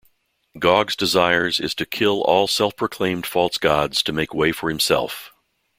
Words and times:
Gog's 0.57 0.95
desires 0.95 1.59
is 1.59 1.75
to 1.75 1.85
kill 1.85 2.23
all 2.23 2.47
self-proclaimed 2.47 3.27
false 3.27 3.59
gods 3.59 4.01
to 4.01 4.11
make 4.11 4.33
way 4.33 4.51
for 4.51 4.67
himself. 4.67 5.31